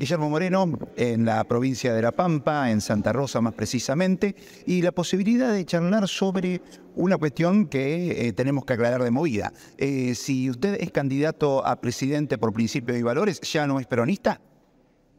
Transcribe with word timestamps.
Guillermo 0.00 0.30
Moreno, 0.30 0.78
en 0.96 1.26
la 1.26 1.44
provincia 1.44 1.92
de 1.92 2.00
La 2.00 2.12
Pampa, 2.12 2.70
en 2.70 2.80
Santa 2.80 3.12
Rosa 3.12 3.42
más 3.42 3.52
precisamente, 3.52 4.34
y 4.64 4.80
la 4.80 4.92
posibilidad 4.92 5.52
de 5.52 5.66
charlar 5.66 6.08
sobre 6.08 6.62
una 6.96 7.18
cuestión 7.18 7.66
que 7.66 8.28
eh, 8.28 8.32
tenemos 8.32 8.64
que 8.64 8.72
aclarar 8.72 9.02
de 9.02 9.10
movida. 9.10 9.52
Eh, 9.76 10.14
si 10.14 10.48
usted 10.48 10.78
es 10.80 10.90
candidato 10.90 11.66
a 11.66 11.82
presidente 11.82 12.38
por 12.38 12.54
principios 12.54 12.96
y 12.96 13.02
valores, 13.02 13.42
¿ya 13.42 13.66
no 13.66 13.78
es 13.78 13.86
peronista? 13.86 14.40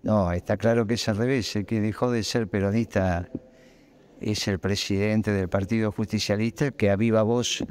No, 0.01 0.31
está 0.31 0.57
claro 0.57 0.87
que 0.87 0.95
es 0.95 1.07
al 1.07 1.17
revés. 1.17 1.55
El 1.55 1.67
que 1.67 1.79
dejó 1.79 2.09
de 2.09 2.23
ser 2.23 2.47
peronista 2.47 3.29
es 4.19 4.47
el 4.47 4.57
presidente 4.57 5.31
del 5.31 5.47
Partido 5.47 5.91
Justicialista 5.91 6.71
que 6.71 6.89
a 6.89 6.95
viva 6.95 7.21
voz 7.21 7.63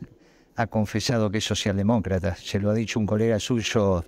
ha 0.55 0.69
confesado 0.69 1.29
que 1.29 1.39
es 1.39 1.45
socialdemócrata. 1.45 2.37
Se 2.37 2.61
lo 2.61 2.71
ha 2.71 2.75
dicho 2.75 3.01
un 3.01 3.07
colega 3.07 3.41
suyo 3.41 4.05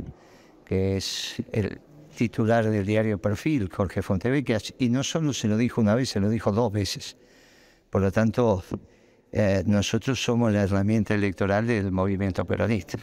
que 0.65 0.99
es 0.99 1.43
el 1.51 1.81
titular 2.17 2.69
del 2.69 2.87
diario 2.87 3.19
Perfil, 3.19 3.71
Jorge 3.71 4.03
Fontevecchia, 4.03 4.59
y 4.79 4.89
no 4.89 5.03
solo 5.03 5.33
se 5.33 5.49
lo 5.49 5.57
dijo 5.57 5.81
una 5.81 5.95
vez, 5.95 6.11
se 6.11 6.21
lo 6.21 6.29
dijo 6.29 6.53
dos 6.53 6.73
veces. 6.73 7.17
Por 7.91 8.03
lo 8.03 8.13
tanto, 8.13 8.63
eh, 9.33 9.63
nosotros 9.67 10.23
somos 10.23 10.53
la 10.53 10.63
herramienta 10.63 11.15
electoral 11.15 11.67
del 11.67 11.91
movimiento 11.91 12.45
peronista. 12.45 12.99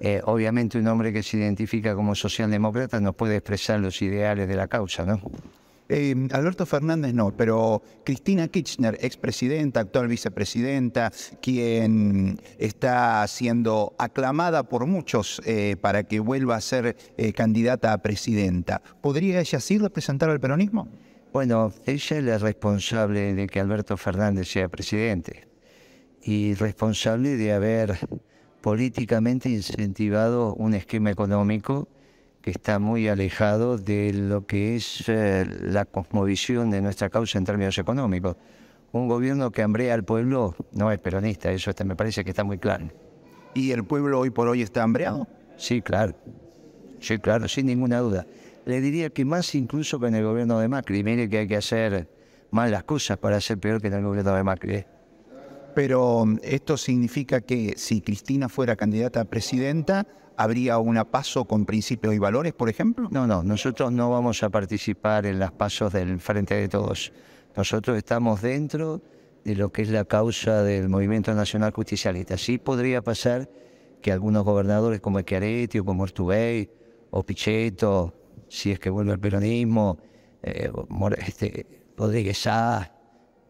Eh, 0.00 0.20
obviamente 0.24 0.78
un 0.78 0.88
hombre 0.88 1.12
que 1.12 1.22
se 1.22 1.36
identifica 1.36 1.94
como 1.94 2.14
socialdemócrata 2.14 3.00
no 3.00 3.12
puede 3.12 3.36
expresar 3.36 3.78
los 3.78 4.02
ideales 4.02 4.48
de 4.48 4.56
la 4.56 4.66
causa, 4.66 5.04
¿no? 5.04 5.20
Eh, 5.88 6.28
Alberto 6.32 6.64
Fernández 6.64 7.12
no, 7.12 7.36
pero 7.36 7.82
Cristina 8.04 8.48
Kirchner, 8.48 8.96
expresidenta, 9.00 9.80
actual 9.80 10.08
vicepresidenta, 10.08 11.12
quien 11.40 12.40
está 12.58 13.26
siendo 13.26 13.94
aclamada 13.98 14.62
por 14.62 14.86
muchos 14.86 15.42
eh, 15.44 15.76
para 15.80 16.04
que 16.04 16.20
vuelva 16.20 16.56
a 16.56 16.60
ser 16.60 16.96
eh, 17.16 17.32
candidata 17.32 17.92
a 17.92 17.98
presidenta, 17.98 18.82
¿podría 19.00 19.40
ella 19.40 19.60
sí 19.60 19.78
representar 19.78 20.30
al 20.30 20.40
peronismo? 20.40 20.88
Bueno, 21.32 21.72
ella 21.86 22.18
es 22.18 22.24
la 22.24 22.38
responsable 22.38 23.34
de 23.34 23.46
que 23.46 23.58
Alberto 23.60 23.96
Fernández 23.96 24.48
sea 24.48 24.68
presidente 24.68 25.48
y 26.22 26.54
responsable 26.54 27.36
de 27.36 27.52
haber 27.52 27.98
políticamente 28.60 29.48
incentivado 29.48 30.54
un 30.54 30.74
esquema 30.74 31.10
económico 31.10 31.88
que 32.42 32.50
está 32.50 32.78
muy 32.78 33.08
alejado 33.08 33.78
de 33.78 34.12
lo 34.12 34.46
que 34.46 34.76
es 34.76 35.08
eh, 35.08 35.46
la 35.62 35.84
cosmovisión 35.84 36.70
de 36.70 36.82
nuestra 36.82 37.08
causa 37.08 37.38
en 37.38 37.44
términos 37.44 37.78
económicos. 37.78 38.36
Un 38.90 39.08
gobierno 39.08 39.50
que 39.52 39.62
hambrea 39.62 39.94
al 39.94 40.04
pueblo 40.04 40.54
no 40.72 40.90
es 40.90 40.98
peronista, 40.98 41.50
eso 41.50 41.70
está, 41.70 41.84
me 41.84 41.96
parece 41.96 42.24
que 42.24 42.30
está 42.30 42.44
muy 42.44 42.58
claro. 42.58 42.88
¿Y 43.54 43.70
el 43.70 43.84
pueblo 43.84 44.18
hoy 44.18 44.30
por 44.30 44.48
hoy 44.48 44.60
está 44.60 44.82
hambreado? 44.82 45.28
Sí, 45.56 45.80
claro. 45.80 46.14
Sí, 47.00 47.18
claro, 47.18 47.48
sin 47.48 47.66
ninguna 47.66 48.00
duda. 48.00 48.26
Le 48.64 48.80
diría 48.80 49.10
que 49.10 49.24
más 49.24 49.54
incluso 49.54 49.98
que 49.98 50.06
en 50.08 50.16
el 50.16 50.24
gobierno 50.24 50.58
de 50.58 50.68
Macri. 50.68 51.02
Mire 51.02 51.28
que 51.28 51.38
hay 51.38 51.48
que 51.48 51.56
hacer 51.56 52.08
mal 52.50 52.70
las 52.70 52.84
cosas 52.84 53.18
para 53.18 53.40
ser 53.40 53.58
peor 53.58 53.80
que 53.80 53.88
en 53.88 53.94
el 53.94 54.04
gobierno 54.04 54.34
de 54.34 54.42
Macri. 54.42 54.74
¿eh? 54.74 54.86
Pero 55.74 56.24
esto 56.42 56.76
significa 56.76 57.40
que 57.40 57.74
si 57.76 58.00
Cristina 58.00 58.48
fuera 58.48 58.76
candidata 58.76 59.22
a 59.22 59.24
presidenta, 59.24 60.06
¿habría 60.36 60.78
una 60.78 61.10
paso 61.10 61.44
con 61.44 61.64
principios 61.64 62.14
y 62.14 62.18
valores, 62.18 62.52
por 62.52 62.68
ejemplo? 62.68 63.08
No, 63.10 63.26
no, 63.26 63.42
nosotros 63.42 63.92
no 63.92 64.10
vamos 64.10 64.42
a 64.42 64.50
participar 64.50 65.26
en 65.26 65.38
las 65.38 65.52
pasos 65.52 65.92
del 65.92 66.20
Frente 66.20 66.54
de 66.54 66.68
Todos. 66.68 67.12
Nosotros 67.56 67.96
estamos 67.96 68.42
dentro 68.42 69.02
de 69.44 69.56
lo 69.56 69.72
que 69.72 69.82
es 69.82 69.90
la 69.90 70.04
causa 70.04 70.62
del 70.62 70.88
Movimiento 70.88 71.34
Nacional 71.34 71.72
Justicialista. 71.72 72.36
Sí 72.36 72.58
podría 72.58 73.02
pasar 73.02 73.48
que 74.00 74.12
algunos 74.12 74.44
gobernadores 74.44 75.00
como 75.00 75.20
Schiaretti 75.20 75.78
o 75.78 75.84
como 75.84 76.02
Ortubey 76.02 76.68
o 77.10 77.22
Pichetto, 77.22 78.14
si 78.48 78.72
es 78.72 78.78
que 78.78 78.90
vuelve 78.90 79.12
el 79.12 79.20
peronismo, 79.20 79.98
eh, 80.42 80.70
este, 81.18 81.66
Rodríguez 81.96 82.38
Sá, 82.38 82.92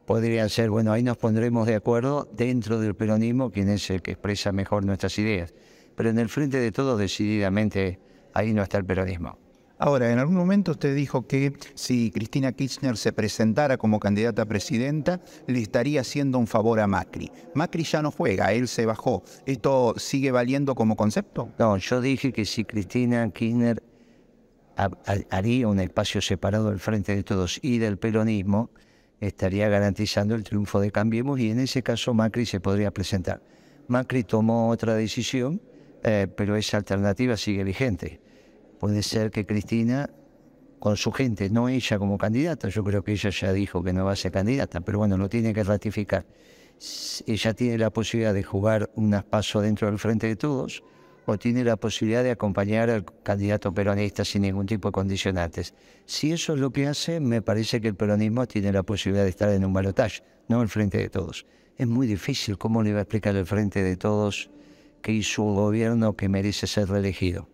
podrían 0.06 0.48
ser, 0.48 0.70
bueno, 0.70 0.92
ahí 0.92 1.02
nos 1.02 1.16
pondremos 1.16 1.66
de 1.66 1.74
acuerdo 1.74 2.28
dentro 2.32 2.80
del 2.80 2.94
peronismo, 2.94 3.50
quien 3.50 3.68
es 3.68 3.88
el 3.90 4.02
que 4.02 4.12
expresa 4.12 4.52
mejor 4.52 4.84
nuestras 4.84 5.18
ideas. 5.18 5.54
Pero 5.94 6.10
en 6.10 6.18
el 6.18 6.28
frente 6.28 6.58
de 6.58 6.72
todos, 6.72 6.98
decididamente, 6.98 7.98
ahí 8.34 8.52
no 8.52 8.62
está 8.62 8.78
el 8.78 8.84
peronismo. 8.84 9.38
Ahora, 9.78 10.12
en 10.12 10.20
algún 10.20 10.36
momento 10.36 10.70
usted 10.70 10.94
dijo 10.94 11.26
que 11.26 11.54
si 11.74 12.12
Cristina 12.12 12.52
Kirchner 12.52 12.96
se 12.96 13.12
presentara 13.12 13.78
como 13.78 13.98
candidata 13.98 14.42
a 14.42 14.46
presidenta, 14.46 15.20
le 15.48 15.60
estaría 15.60 16.02
haciendo 16.02 16.38
un 16.38 16.46
favor 16.46 16.78
a 16.78 16.86
Macri. 16.86 17.32
Macri 17.54 17.82
ya 17.82 18.00
no 18.00 18.12
juega, 18.12 18.52
él 18.52 18.68
se 18.68 18.86
bajó. 18.86 19.24
¿Esto 19.44 19.94
sigue 19.96 20.30
valiendo 20.30 20.76
como 20.76 20.94
concepto? 20.94 21.48
No, 21.58 21.76
yo 21.78 22.00
dije 22.00 22.32
que 22.32 22.44
si 22.44 22.64
Cristina 22.64 23.28
Kirchner 23.30 23.82
haría 25.30 25.66
un 25.66 25.80
espacio 25.80 26.20
separado 26.20 26.70
del 26.70 26.78
frente 26.78 27.16
de 27.16 27.24
todos 27.24 27.58
y 27.60 27.78
del 27.78 27.98
peronismo, 27.98 28.70
estaría 29.27 29.69
garantizando 29.69 30.34
el 30.34 30.43
triunfo 30.43 30.81
de 30.81 30.91
Cambiemos 30.91 31.38
y 31.38 31.50
en 31.50 31.60
ese 31.60 31.83
caso 31.83 32.12
Macri 32.12 32.44
se 32.44 32.59
podría 32.59 32.91
presentar. 32.91 33.41
Macri 33.87 34.25
tomó 34.25 34.69
otra 34.69 34.94
decisión, 34.94 35.60
eh, 36.03 36.27
pero 36.37 36.56
esa 36.56 36.77
alternativa 36.78 37.37
sigue 37.37 37.62
vigente. 37.62 38.21
Puede 38.81 39.03
ser 39.05 39.31
que 39.31 39.47
Cristina, 39.47 40.10
con 40.81 40.97
su 40.97 41.12
gente, 41.12 41.50
no 41.50 41.69
ella 41.69 41.99
como 41.99 42.19
candidata, 42.19 42.69
yo 42.69 42.83
creo 42.83 43.05
que 43.05 43.12
ella 43.12 43.31
ya 43.31 43.53
dijo 43.53 43.84
que 43.84 43.93
no 43.93 44.05
va 44.05 44.12
a 44.12 44.16
ser 44.16 44.33
candidata, 44.33 44.81
pero 44.81 44.99
bueno, 44.99 45.16
lo 45.16 45.28
tiene 45.28 45.54
que 45.54 45.62
ratificar. 45.62 46.27
Ella 47.27 47.54
tiene 47.54 47.78
la 47.78 47.91
posibilidad 47.91 48.34
de 48.34 48.43
jugar 48.43 48.91
un 48.97 49.22
paso 49.31 49.60
dentro 49.60 49.87
del 49.87 50.00
frente 50.00 50.27
de 50.27 50.34
todos, 50.34 50.83
o 51.27 51.38
tiene 51.38 51.65
la 51.65 51.77
posibilidad 51.77 52.22
de 52.22 52.33
acompañar 52.33 52.91
al 52.91 53.05
candidato 53.22 53.72
peronista 53.72 54.25
sin 54.25 54.43
ningún 54.43 54.66
tipo 54.66 54.88
de 54.88 54.93
condicionantes. 54.93 55.75
Si 56.05 56.33
eso 56.33 56.55
es 56.55 56.60
lo 56.60 56.71
que 56.71 56.87
hace, 56.87 57.21
me 57.21 57.43
parece 57.43 57.81
que 57.81 57.88
el 57.88 57.94
peronismo 57.94 58.47
tiene 58.47 58.72
la 58.72 58.83
posibilidad 58.83 59.25
de 59.25 59.31
estar 59.31 59.49
en 59.50 59.65
un 59.65 59.72
balotaje, 59.72 60.22
no 60.49 60.62
el 60.62 60.69
frente 60.69 60.99
de 60.99 61.09
todos. 61.09 61.47
Es 61.77 61.87
muy 61.87 62.06
difícil, 62.06 62.59
¿cómo 62.59 62.83
le 62.83 62.93
va 62.93 63.00
a 63.00 63.03
explicar 63.03 63.37
el 63.37 63.47
frente 63.47 63.83
de 63.83 63.97
todos 63.97 64.50
que 65.00 65.12
hizo 65.12 65.43
un 65.43 65.55
gobierno 65.55 66.16
que 66.16 66.28
merece 66.28 66.66
ser 66.66 66.88
reelegido? 66.88 67.49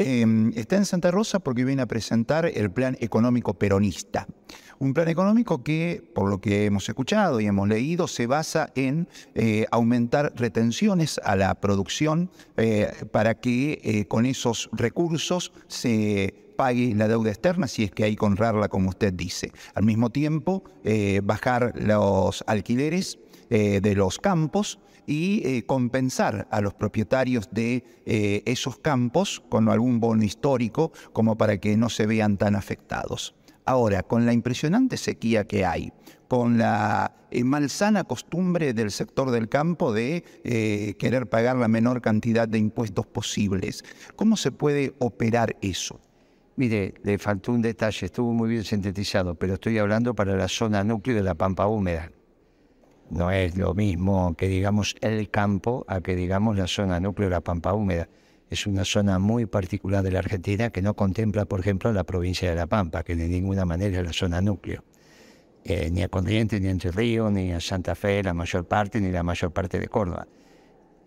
Em, 0.00 0.52
está 0.54 0.76
en 0.76 0.84
Santa 0.84 1.10
Rosa 1.10 1.40
porque 1.40 1.64
viene 1.64 1.82
a 1.82 1.86
presentar 1.86 2.46
el 2.46 2.70
plan 2.70 2.96
económico 3.00 3.54
peronista. 3.54 4.28
Un 4.80 4.94
plan 4.94 5.08
económico 5.08 5.64
que, 5.64 6.08
por 6.14 6.30
lo 6.30 6.40
que 6.40 6.64
hemos 6.66 6.88
escuchado 6.88 7.40
y 7.40 7.46
hemos 7.46 7.66
leído, 7.66 8.06
se 8.06 8.28
basa 8.28 8.70
en 8.76 9.08
eh, 9.34 9.66
aumentar 9.72 10.32
retenciones 10.36 11.20
a 11.24 11.34
la 11.34 11.52
producción 11.56 12.30
eh, 12.56 12.92
para 13.10 13.34
que 13.34 13.80
eh, 13.82 14.04
con 14.06 14.24
esos 14.24 14.70
recursos 14.72 15.52
se 15.66 16.52
pague 16.56 16.94
la 16.94 17.08
deuda 17.08 17.30
externa 17.30 17.66
si 17.66 17.82
es 17.82 17.90
que 17.90 18.04
hay 18.04 18.14
que 18.14 18.24
honrarla 18.24 18.68
como 18.68 18.90
usted 18.90 19.12
dice. 19.12 19.50
Al 19.74 19.84
mismo 19.84 20.10
tiempo, 20.10 20.64
bajar 21.22 21.72
los 21.76 22.42
alquileres 22.48 23.20
de 23.48 23.94
los 23.94 24.18
campos 24.18 24.80
y 25.06 25.62
compensar 25.62 26.48
a 26.50 26.60
los 26.60 26.74
propietarios 26.74 27.48
de 27.52 27.84
esos 28.44 28.76
campos 28.80 29.40
con 29.48 29.68
algún 29.68 30.00
bono 30.00 30.24
histórico 30.24 30.90
como 31.12 31.38
para 31.38 31.58
que 31.58 31.76
no 31.76 31.90
se 31.90 32.06
vean 32.06 32.36
tan 32.38 32.56
afectados. 32.56 33.37
Ahora, 33.68 34.02
con 34.02 34.24
la 34.24 34.32
impresionante 34.32 34.96
sequía 34.96 35.44
que 35.44 35.66
hay, 35.66 35.92
con 36.26 36.56
la 36.56 37.14
eh, 37.30 37.44
malsana 37.44 38.04
costumbre 38.04 38.72
del 38.72 38.90
sector 38.90 39.30
del 39.30 39.50
campo 39.50 39.92
de 39.92 40.24
querer 40.98 41.28
pagar 41.28 41.56
la 41.56 41.68
menor 41.68 42.00
cantidad 42.00 42.48
de 42.48 42.56
impuestos 42.56 43.06
posibles, 43.06 43.84
¿cómo 44.16 44.38
se 44.38 44.52
puede 44.52 44.94
operar 45.00 45.56
eso? 45.60 46.00
Mire, 46.56 46.94
le 47.04 47.18
faltó 47.18 47.52
un 47.52 47.60
detalle, 47.60 48.06
estuvo 48.06 48.32
muy 48.32 48.48
bien 48.48 48.64
sintetizado, 48.64 49.34
pero 49.34 49.54
estoy 49.54 49.76
hablando 49.76 50.14
para 50.14 50.34
la 50.34 50.48
zona 50.48 50.82
núcleo 50.82 51.16
de 51.16 51.22
la 51.22 51.34
Pampa 51.34 51.66
Húmeda. 51.66 52.10
No 53.10 53.30
es 53.30 53.56
lo 53.56 53.74
mismo 53.74 54.34
que 54.34 54.48
digamos 54.48 54.96
el 55.00 55.30
campo 55.30 55.84
a 55.88 56.00
que 56.00 56.16
digamos 56.16 56.56
la 56.56 56.66
zona 56.66 57.00
núcleo 57.00 57.28
de 57.28 57.34
la 57.36 57.42
Pampa 57.42 57.74
Húmeda. 57.74 58.08
Es 58.50 58.66
una 58.66 58.84
zona 58.84 59.18
muy 59.18 59.46
particular 59.46 60.02
de 60.02 60.10
la 60.10 60.20
Argentina 60.20 60.70
que 60.70 60.80
no 60.80 60.94
contempla, 60.94 61.44
por 61.44 61.60
ejemplo, 61.60 61.92
la 61.92 62.04
provincia 62.04 62.48
de 62.48 62.56
La 62.56 62.66
Pampa, 62.66 63.02
que 63.02 63.14
de 63.14 63.28
ninguna 63.28 63.64
manera 63.66 63.98
es 64.00 64.06
la 64.06 64.12
zona 64.12 64.40
núcleo. 64.40 64.84
Eh, 65.64 65.90
ni 65.90 66.02
a 66.02 66.08
Corrientes, 66.08 66.58
ni 66.60 66.68
a 66.68 66.70
Entre 66.70 66.90
Ríos, 66.90 67.30
ni 67.30 67.52
a 67.52 67.60
Santa 67.60 67.94
Fe, 67.94 68.22
la 68.22 68.32
mayor 68.32 68.66
parte, 68.66 69.00
ni 69.00 69.10
la 69.10 69.22
mayor 69.22 69.52
parte 69.52 69.78
de 69.78 69.88
Córdoba. 69.88 70.26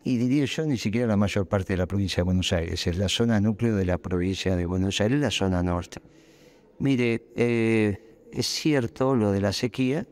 Y 0.03 0.17
diría 0.17 0.45
yo, 0.45 0.65
ni 0.65 0.77
siquiera 0.77 1.07
la 1.07 1.17
mayor 1.17 1.47
parte 1.47 1.73
de 1.73 1.77
la 1.77 1.87
provincia 1.87 2.17
de 2.17 2.23
Buenos 2.23 2.53
Aires. 2.53 2.85
Es 2.85 2.97
la 2.97 3.09
zona 3.09 3.39
núcleo 3.39 3.75
de 3.75 3.85
la 3.85 3.97
provincia 3.97 4.55
de 4.55 4.65
Buenos 4.67 5.01
Aires, 5.01 5.19
la 5.19 5.31
zona 5.31 5.63
norte. 5.63 5.99
Mire, 6.77 7.23
eh, 7.35 8.27
es 8.31 8.47
cierto 8.47 9.15
lo 9.15 9.31
de 9.31 9.41
la 9.41 9.53
sequía, 9.53 10.05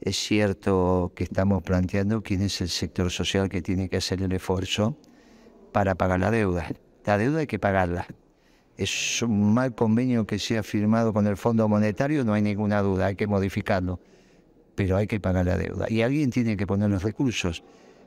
es 0.00 0.16
cierto 0.16 1.12
que 1.14 1.24
estamos 1.24 1.62
planteando 1.62 2.22
quién 2.22 2.42
es 2.42 2.60
el 2.62 2.68
sector 2.68 3.10
social 3.10 3.48
que 3.48 3.60
tiene 3.60 3.88
que 3.88 3.98
hacer 3.98 4.22
el 4.22 4.32
esfuerzo 4.32 4.96
para 5.72 5.94
pagar 5.94 6.20
la 6.20 6.30
deuda. 6.30 6.70
La 7.04 7.18
deuda 7.18 7.40
hay 7.40 7.46
que 7.46 7.58
pagarla. 7.58 8.06
Es 8.76 9.22
un 9.22 9.52
mal 9.52 9.74
convenio 9.74 10.26
que 10.26 10.38
se 10.38 10.58
ha 10.58 10.62
firmado 10.62 11.12
con 11.12 11.26
el 11.26 11.36
Fondo 11.36 11.68
Monetario, 11.68 12.24
no 12.24 12.34
hay 12.34 12.42
ninguna 12.42 12.80
duda, 12.80 13.06
hay 13.06 13.16
que 13.16 13.26
modificarlo, 13.26 14.00
pero 14.74 14.96
hay 14.96 15.06
que 15.06 15.20
pagar 15.20 15.46
la 15.46 15.56
deuda. 15.56 15.86
Y 15.88 16.02
alguien 16.02 16.30
tiene 16.30 16.56
que 16.56 16.66
poner 16.66 16.90
los 16.90 17.02
recursos. 17.02 17.62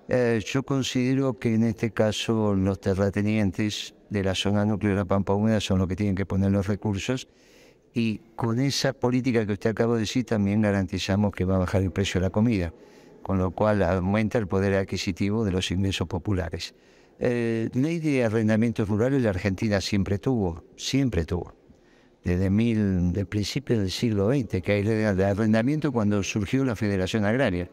Eh, 0.07 0.41
yo 0.45 0.63
considero 0.63 1.39
que 1.39 1.53
en 1.53 1.63
este 1.63 1.91
caso 1.91 2.53
los 2.53 2.79
terratenientes 2.79 3.95
de 4.09 4.23
la 4.23 4.35
zona 4.35 4.63
núcleo 4.63 4.95
de 4.95 5.06
Pampa 5.06 5.33
Húmeda 5.33 5.59
son 5.59 5.79
los 5.79 5.88
que 5.88 5.95
tienen 5.95 6.15
que 6.15 6.25
poner 6.25 6.51
los 6.51 6.68
recursos 6.68 7.27
y 7.94 8.19
con 8.35 8.59
esa 8.59 8.94
política 8.94 9.45
que 9.45 9.53
usted 9.53 9.71
acaba 9.71 9.95
de 9.95 10.01
decir 10.01 10.25
también 10.25 10.61
garantizamos 10.61 11.33
que 11.33 11.45
va 11.45 11.56
a 11.56 11.59
bajar 11.59 11.81
el 11.81 11.91
precio 11.91 12.19
de 12.19 12.27
la 12.27 12.29
comida, 12.29 12.73
con 13.23 13.39
lo 13.39 13.51
cual 13.51 13.81
aumenta 13.81 14.38
el 14.38 14.47
poder 14.47 14.75
adquisitivo 14.75 15.44
de 15.44 15.51
los 15.51 15.71
ingresos 15.71 16.07
populares. 16.07 16.75
Eh, 17.19 17.69
ley 17.73 18.00
de 18.00 18.25
arrendamientos 18.25 18.88
rurales 18.88 19.21
la 19.21 19.29
Argentina 19.29 19.79
siempre 19.81 20.19
tuvo, 20.19 20.63
siempre 20.75 21.25
tuvo. 21.25 21.53
Desde 22.23 22.50
mil, 22.50 23.13
el 23.15 23.25
principio 23.27 23.79
del 23.79 23.91
siglo 23.91 24.29
XX, 24.29 24.62
que 24.62 24.71
hay 24.71 24.83
ley 24.83 25.15
de 25.15 25.25
arrendamiento 25.25 25.91
cuando 25.91 26.23
surgió 26.23 26.65
la 26.65 26.75
Federación 26.75 27.23
Agraria. 27.25 27.69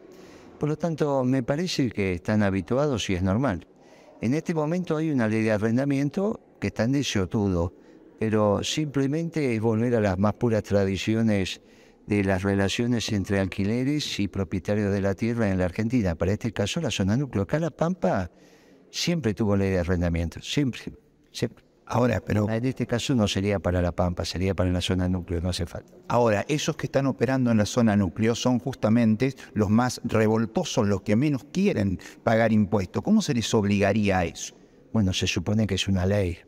Por 0.59 0.69
lo 0.69 0.77
tanto, 0.77 1.23
me 1.23 1.43
parece 1.43 1.89
que 1.89 2.13
están 2.13 2.43
habituados 2.43 3.09
y 3.09 3.15
es 3.15 3.23
normal. 3.23 3.67
En 4.21 4.33
este 4.33 4.53
momento 4.53 4.95
hay 4.95 5.11
una 5.11 5.27
ley 5.27 5.43
de 5.43 5.51
arrendamiento 5.51 6.39
que 6.59 6.67
está 6.67 6.83
en 6.83 6.93
desiotudo 6.93 7.73
pero 8.23 8.63
simplemente 8.63 9.53
es 9.53 9.59
volver 9.59 9.95
a 9.95 9.99
las 9.99 10.17
más 10.17 10.35
puras 10.35 10.63
tradiciones 10.63 11.59
de 12.07 12.23
las 12.23 12.41
relaciones 12.41 13.11
entre 13.11 13.41
alquileres 13.41 14.17
y 14.17 14.29
propietarios 14.29 14.93
de 14.93 15.01
la 15.01 15.13
tierra 15.13 15.49
en 15.49 15.57
la 15.57 15.65
Argentina. 15.65 16.15
Para 16.15 16.31
este 16.31 16.53
caso, 16.53 16.79
la 16.79 16.89
zona 16.89 17.17
núcleo. 17.17 17.43
Acá 17.43 17.59
La 17.59 17.69
Pampa 17.69 18.31
siempre 18.93 19.33
tuvo 19.33 19.57
ley 19.57 19.71
de 19.71 19.79
arrendamiento, 19.79 20.41
siempre, 20.41 20.93
siempre. 21.31 21.65
Ahora, 21.85 22.21
pero... 22.25 22.49
En 22.49 22.63
este 22.63 22.87
caso 22.87 23.13
no 23.13 23.27
sería 23.27 23.59
para 23.59 23.81
La 23.81 23.91
Pampa, 23.91 24.23
sería 24.23 24.53
para 24.53 24.69
la 24.69 24.79
zona 24.79 25.09
núcleo, 25.09 25.41
no 25.41 25.49
hace 25.49 25.65
falta. 25.65 25.93
Ahora, 26.07 26.45
esos 26.47 26.77
que 26.77 26.87
están 26.87 27.07
operando 27.07 27.51
en 27.51 27.57
la 27.57 27.65
zona 27.65 27.95
núcleo 27.97 28.35
son 28.35 28.59
justamente 28.59 29.35
los 29.53 29.69
más 29.69 29.99
revoltosos, 30.05 30.87
los 30.87 31.01
que 31.01 31.15
menos 31.15 31.43
quieren 31.51 31.99
pagar 32.23 32.53
impuestos. 32.53 33.03
¿Cómo 33.03 33.21
se 33.21 33.33
les 33.33 33.53
obligaría 33.53 34.19
a 34.19 34.25
eso? 34.25 34.55
Bueno, 34.93 35.11
se 35.11 35.27
supone 35.27 35.67
que 35.67 35.75
es 35.75 35.87
una 35.87 36.05
ley, 36.05 36.39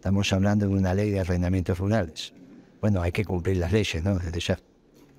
Estamos 0.00 0.32
hablando 0.32 0.66
de 0.66 0.74
una 0.74 0.94
ley 0.94 1.10
de 1.10 1.20
arrendamientos 1.20 1.78
rurales. 1.78 2.32
Bueno, 2.80 3.02
hay 3.02 3.12
que 3.12 3.22
cumplir 3.22 3.58
las 3.58 3.70
leyes, 3.70 4.02
¿no? 4.02 4.18
Desde 4.18 4.40
ya. 4.40 4.58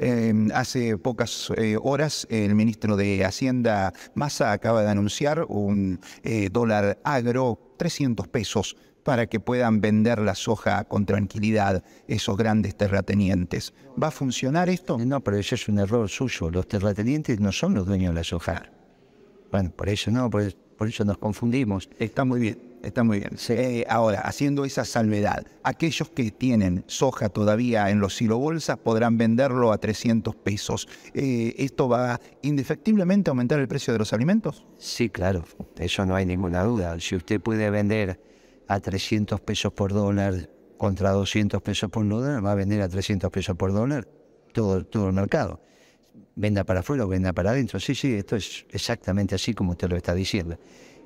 Em, 0.04 0.50
hace 0.56 0.98
pocas 0.98 1.54
eh, 1.58 1.78
horas 1.80 2.26
el 2.32 2.56
ministro 2.56 2.98
de 2.98 3.24
Hacienda 3.24 3.94
Massa 4.16 4.52
acaba 4.52 4.82
de 4.82 4.90
anunciar 4.90 5.46
un 5.48 6.00
eh, 6.24 6.50
dólar 6.52 6.98
agro 7.04 7.76
300 7.78 8.28
pesos 8.28 8.76
para 9.04 9.28
que 9.28 9.40
puedan 9.40 9.80
vender 9.80 10.18
la 10.18 10.34
soja 10.34 10.86
con 10.86 11.06
tranquilidad 11.06 11.84
esos 12.08 12.36
grandes 12.36 12.76
terratenientes. 12.76 13.76
¿Va 14.02 14.08
a 14.08 14.12
funcionar 14.12 14.70
esto? 14.70 14.98
No, 14.98 15.20
pero 15.20 15.38
eso 15.38 15.54
es 15.54 15.68
un 15.68 15.78
error 15.78 16.10
suyo. 16.10 16.50
Los 16.50 16.68
terratenientes 16.68 17.40
no 17.40 17.52
son 17.52 17.76
los 17.76 17.86
dueños 17.86 18.10
de 18.10 18.16
la 18.16 18.24
soja. 18.24 18.72
Bueno, 19.52 19.70
por 19.70 19.88
eso 19.88 20.10
no, 20.10 20.32
por, 20.32 20.52
por 20.78 20.88
eso 20.88 21.06
nos 21.06 21.20
confundimos. 21.20 21.88
Está 22.00 22.26
muy 22.26 22.40
bien. 22.40 22.71
Está 22.84 23.04
muy 23.04 23.20
bien. 23.20 23.32
Eh, 23.50 23.86
ahora, 23.88 24.22
haciendo 24.22 24.66
esa 24.66 24.86
salvedad, 24.86 25.46
aquellos 25.64 26.10
que 26.10 26.32
tienen 26.32 26.84
soja 26.88 27.30
todavía 27.30 27.90
en 27.90 28.00
los 28.00 28.16
silobolsas 28.16 28.78
podrán 28.78 29.18
venderlo 29.18 29.72
a 29.72 29.78
300 29.78 30.36
pesos. 30.36 30.88
Eh, 31.14 31.54
¿Esto 31.58 31.88
va 31.88 32.20
indefectiblemente 32.42 33.30
a 33.30 33.32
aumentar 33.32 33.60
el 33.60 33.68
precio 33.68 33.94
de 33.94 34.00
los 34.00 34.14
alimentos? 34.14 34.66
Sí, 34.78 35.10
claro, 35.10 35.46
eso 35.78 36.06
no 36.06 36.16
hay 36.16 36.26
ninguna 36.26 36.64
duda. 36.64 37.00
Si 37.00 37.16
usted 37.16 37.40
puede 37.40 37.70
vender 37.70 38.20
a 38.68 38.80
300 38.80 39.40
pesos 39.42 39.74
por 39.74 39.94
dólar 39.94 40.50
contra 40.78 41.12
200 41.12 41.62
pesos 41.62 41.90
por 41.92 42.08
dólar, 42.08 42.44
va 42.44 42.54
a 42.54 42.56
vender 42.56 42.82
a 42.82 42.90
300 42.90 43.30
pesos 43.30 43.56
por 43.56 43.74
dólar 43.74 44.08
todo, 44.54 44.84
todo 44.86 45.08
el 45.08 45.14
mercado. 45.14 45.62
Venda 46.36 46.64
para 46.64 46.80
afuera 46.80 47.06
o 47.06 47.08
venda 47.08 47.34
para 47.34 47.52
adentro. 47.52 47.80
Sí, 47.80 47.94
sí, 47.94 48.14
esto 48.14 48.38
es 48.38 48.66
exactamente 48.72 49.36
así 49.36 49.54
como 49.54 49.72
usted 49.72 49.90
lo 49.90 49.98
está 49.98 50.16
diciendo. 50.16 50.58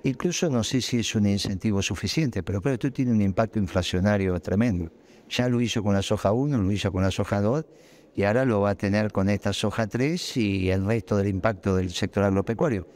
Incluso 0.05 0.51
no 0.51 0.63
sé 0.63 0.81
si 0.81 0.99
es 0.99 1.15
un 1.15 1.25
incentivo 1.25 1.81
suficiente, 1.81 2.43
pero 2.43 2.61
claro, 2.61 2.75
esto 2.75 2.91
tiene 2.91 3.11
un 3.11 3.23
impacto 3.23 3.57
inflacionario 3.57 4.39
tremendo. 4.39 4.91
Ya 5.31 5.49
lo 5.49 5.59
hizo 5.59 5.81
con 5.81 5.95
la 5.95 6.03
soja 6.03 6.31
1, 6.31 6.59
lo 6.59 6.71
hizo 6.71 6.91
con 6.91 7.01
la 7.01 7.09
soja 7.09 7.41
2 7.41 7.65
y 8.13 8.21
ahora 8.21 8.45
lo 8.45 8.61
va 8.61 8.69
a 8.69 8.75
tener 8.75 9.11
con 9.11 9.31
esta 9.31 9.51
soja 9.51 9.87
3 9.87 10.37
y 10.37 10.69
el 10.69 10.85
resto 10.85 11.17
del 11.17 11.29
impacto 11.29 11.75
del 11.75 11.89
sector 11.89 12.23
agropecuario, 12.23 12.87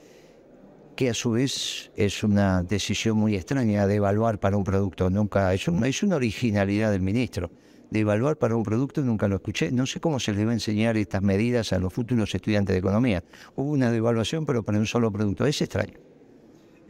que 0.95 1.09
a 1.09 1.15
su 1.15 1.31
vez 1.31 1.89
es 1.95 2.23
una 2.23 2.61
decisión 2.61 3.17
muy 3.17 3.33
extraña 3.33 3.87
de 3.87 3.95
evaluar 3.95 4.39
para 4.39 4.55
un 4.55 4.63
producto. 4.63 5.09
Nunca 5.09 5.51
es, 5.55 5.67
es 5.67 6.03
una 6.03 6.15
originalidad 6.15 6.91
del 6.91 7.01
ministro. 7.01 7.49
De 7.89 8.01
evaluar 8.01 8.37
para 8.37 8.55
un 8.55 8.61
producto 8.61 9.01
nunca 9.01 9.27
lo 9.27 9.37
escuché. 9.37 9.71
No 9.71 9.87
sé 9.87 9.99
cómo 9.99 10.19
se 10.19 10.31
le 10.31 10.45
va 10.45 10.51
a 10.51 10.53
enseñar 10.53 10.95
estas 10.95 11.23
medidas 11.23 11.73
a 11.73 11.79
los 11.79 11.91
futuros 11.91 12.35
estudiantes 12.35 12.75
de 12.75 12.77
economía. 12.77 13.23
Hubo 13.55 13.71
una 13.71 13.89
devaluación, 13.89 14.45
pero 14.45 14.61
para 14.61 14.77
un 14.77 14.85
solo 14.85 15.11
producto. 15.11 15.47
Es 15.47 15.59
extraño. 15.59 16.08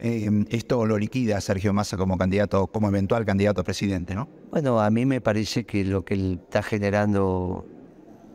Em, 0.02 0.46
esto 0.48 0.86
lo 0.86 0.96
liquida 0.96 1.38
Sergio 1.42 1.74
Massa 1.74 1.98
como 1.98 2.16
candidato, 2.16 2.68
como 2.68 2.88
eventual 2.88 3.26
candidato 3.26 3.60
a 3.60 3.64
presidente, 3.64 4.14
¿no? 4.14 4.30
Bueno, 4.50 4.80
a 4.80 4.88
mí 4.88 5.04
me 5.04 5.20
parece 5.20 5.64
que 5.64 5.84
lo 5.84 6.06
que 6.06 6.38
está 6.42 6.62
generando 6.62 7.66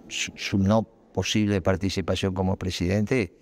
su, 0.07 0.59
no 0.59 0.83
posible 0.83 1.61
participación 1.63 2.35
como 2.35 2.55
presidente 2.57 3.33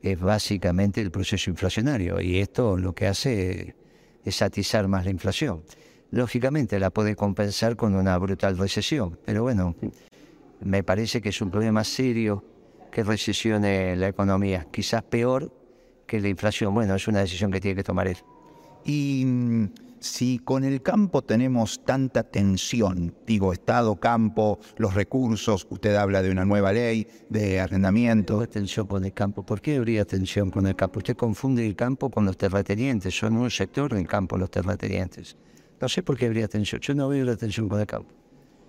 es 0.00 0.18
básicamente 0.18 1.02
el 1.02 1.10
proceso 1.10 1.50
inflacionario 1.50 2.22
y 2.22 2.38
esto 2.38 2.78
lo 2.78 2.94
que 2.94 3.06
hace 3.06 3.76
es 4.24 4.40
atizar 4.40 4.88
más 4.88 5.04
la 5.04 5.10
inflación. 5.10 5.62
Lógicamente 6.10 6.80
la 6.80 6.88
puede 6.88 7.16
compensar 7.16 7.76
con 7.76 7.94
una 7.94 8.16
brutal 8.16 8.56
recesión, 8.56 9.18
pero 9.26 9.42
bueno, 9.42 9.76
me 10.60 10.82
parece 10.82 11.20
que 11.20 11.28
es 11.28 11.40
un 11.42 11.50
problema 11.50 11.84
serio 11.84 12.42
que 12.90 13.04
recesione 13.04 13.94
la 13.94 14.08
economía, 14.08 14.66
quizás 14.70 15.02
peor 15.02 15.52
que 16.08 16.20
la 16.20 16.28
inflación. 16.28 16.74
Bueno, 16.74 16.96
es 16.96 17.06
una 17.06 17.20
decisión 17.20 17.52
que 17.52 17.60
tiene 17.60 17.76
que 17.76 17.84
tomar 17.84 18.08
él. 18.08 18.16
Y 18.84 19.24
mm, 19.24 19.66
si 20.00 20.38
con 20.38 20.64
el 20.64 20.82
campo 20.82 21.22
tenemos 21.22 21.84
tanta 21.84 22.24
tensión, 22.24 23.14
digo, 23.26 23.52
Estado, 23.52 23.96
campo, 23.96 24.58
los 24.76 24.94
recursos, 24.94 25.66
usted 25.70 25.94
habla 25.94 26.22
de 26.22 26.30
una 26.30 26.44
nueva 26.44 26.72
ley 26.72 27.06
de 27.28 27.60
arrendamiento. 27.60 28.40
¿Qué 28.40 28.46
tensión 28.46 28.86
con 28.86 29.04
el 29.04 29.12
campo? 29.12 29.44
¿Por 29.44 29.60
qué 29.60 29.76
habría 29.76 30.04
tensión 30.04 30.50
con 30.50 30.66
el 30.66 30.74
campo? 30.74 30.98
Usted 30.98 31.16
confunde 31.16 31.64
el 31.66 31.76
campo 31.76 32.10
con 32.10 32.24
los 32.24 32.36
terratenientes, 32.36 33.16
son 33.16 33.36
un 33.36 33.50
sector 33.50 33.94
del 33.94 34.06
campo 34.06 34.36
los 34.38 34.50
terratenientes. 34.50 35.36
No 35.80 35.88
sé 35.88 36.02
por 36.02 36.16
qué 36.16 36.26
habría 36.26 36.48
tensión, 36.48 36.80
yo 36.80 36.94
no 36.94 37.08
veo 37.08 37.24
la 37.24 37.36
tensión 37.36 37.68
con 37.68 37.78
el 37.78 37.86
campo. 37.86 38.17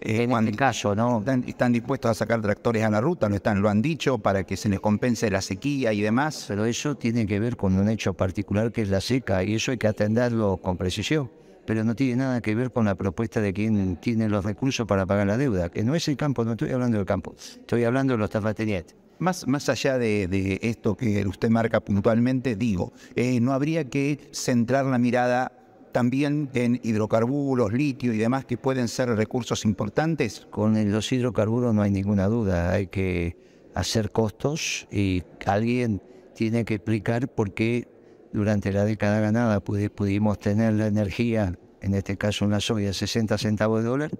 Eh, 0.01 0.23
en 0.23 0.31
este 0.31 0.57
caso, 0.57 0.95
¿no? 0.95 1.23
Están, 1.45 1.73
dispuestos 1.73 2.11
a 2.11 2.13
sacar 2.13 2.41
tractores 2.41 2.83
a 2.83 2.89
la 2.89 3.01
ruta, 3.01 3.27
lo 3.27 3.35
están, 3.35 3.61
lo 3.61 3.69
han 3.69 3.81
dicho, 3.81 4.17
para 4.17 4.43
que 4.43 4.55
se 4.55 4.69
les 4.69 4.79
compense 4.79 5.29
la 5.29 5.41
sequía 5.41 5.91
y 5.91 6.01
demás. 6.01 6.45
Pero 6.47 6.65
eso 6.65 6.95
tiene 6.95 7.25
que 7.25 7.39
ver 7.39 7.57
con 7.57 7.77
un 7.77 7.89
hecho 7.89 8.13
particular 8.13 8.71
que 8.71 8.81
es 8.81 8.89
la 8.89 9.01
seca, 9.01 9.43
y 9.43 9.55
eso 9.55 9.71
hay 9.71 9.77
que 9.77 9.87
atenderlo 9.87 10.57
con 10.57 10.77
precisión. 10.77 11.29
Pero 11.65 11.83
no 11.83 11.95
tiene 11.95 12.15
nada 12.15 12.41
que 12.41 12.55
ver 12.55 12.71
con 12.71 12.85
la 12.85 12.95
propuesta 12.95 13.41
de 13.41 13.53
quien 13.53 13.97
tiene 13.97 14.29
los 14.29 14.43
recursos 14.43 14.87
para 14.87 15.05
pagar 15.05 15.27
la 15.27 15.37
deuda, 15.37 15.69
que 15.69 15.83
no 15.83 15.95
es 15.95 16.07
el 16.07 16.17
campo, 16.17 16.45
no 16.45 16.51
estoy 16.51 16.71
hablando 16.71 16.97
del 16.97 17.05
campo, 17.05 17.35
estoy 17.37 17.83
hablando 17.83 18.13
de 18.13 18.19
los 18.19 18.29
terratenientes. 18.29 18.95
Más, 19.19 19.45
más 19.47 19.67
allá 19.67 19.97
de, 19.97 20.59
esto 20.63 20.95
que 20.95 21.27
usted 21.27 21.49
marca 21.49 21.81
puntualmente, 21.81 22.55
digo, 22.55 22.93
eh, 23.15 23.41
¿no 23.41 23.51
habría 23.51 23.89
que 23.89 24.29
centrar 24.31 24.85
la 24.85 24.97
mirada 24.97 25.58
también 25.91 26.49
en 26.53 26.79
hidrocarburos, 26.83 27.73
litio 27.73 28.13
y 28.13 28.17
demás 28.17 28.45
que 28.45 28.57
pueden 28.57 28.87
ser 28.87 29.09
recursos 29.09 29.65
importantes? 29.65 30.47
Con 30.49 30.91
los 30.91 31.11
hidrocarburos 31.11 31.73
no 31.73 31.81
hay 31.81 31.91
ninguna 31.91 32.27
duda, 32.27 32.71
hay 32.71 32.87
que 32.87 33.37
hacer 33.73 34.11
costos 34.11 34.87
y 34.91 35.23
alguien 35.45 36.01
tiene 36.35 36.65
que 36.65 36.75
explicar 36.75 37.27
por 37.27 37.53
qué 37.53 37.87
durante 38.31 38.71
la 38.71 38.85
década 38.85 39.19
ganada 39.19 39.59
pudimos 39.59 40.39
tener 40.39 40.73
la 40.73 40.87
energía, 40.87 41.57
en 41.81 41.93
este 41.93 42.17
caso 42.17 42.45
una 42.45 42.59
soya, 42.59 42.93
60 42.93 43.37
centavos 43.37 43.83
de 43.83 43.89
dólar, 43.89 44.11